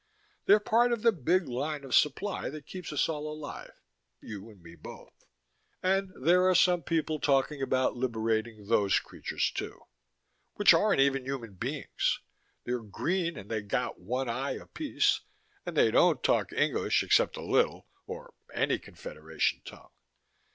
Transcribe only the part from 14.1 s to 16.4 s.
eye apiece, and they don't